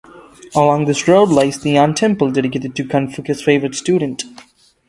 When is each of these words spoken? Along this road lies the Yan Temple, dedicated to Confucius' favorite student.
Along 0.55 0.85
this 0.85 1.07
road 1.07 1.29
lies 1.29 1.59
the 1.59 1.73
Yan 1.73 1.93
Temple, 1.93 2.31
dedicated 2.31 2.75
to 2.75 2.87
Confucius' 2.87 3.43
favorite 3.43 3.75
student. 3.75 4.23